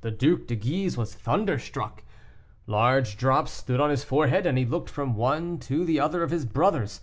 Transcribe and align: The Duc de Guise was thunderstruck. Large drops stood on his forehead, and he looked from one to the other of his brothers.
The 0.00 0.10
Duc 0.10 0.48
de 0.48 0.56
Guise 0.56 0.96
was 0.96 1.14
thunderstruck. 1.14 2.02
Large 2.66 3.16
drops 3.16 3.52
stood 3.52 3.78
on 3.78 3.90
his 3.90 4.02
forehead, 4.02 4.44
and 4.44 4.58
he 4.58 4.64
looked 4.66 4.90
from 4.90 5.14
one 5.14 5.60
to 5.60 5.84
the 5.84 6.00
other 6.00 6.24
of 6.24 6.32
his 6.32 6.44
brothers. 6.44 7.00